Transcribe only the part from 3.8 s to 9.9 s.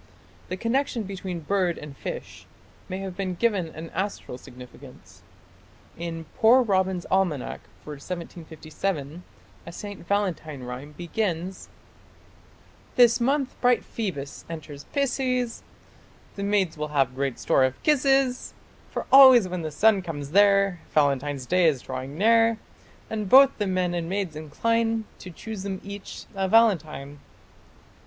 astral significance. In "Poor Robin's Almanack" for 1757 a